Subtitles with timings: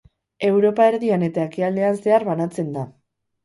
[0.47, 2.91] Europa erdian eta ekialdean zehar banatzen da.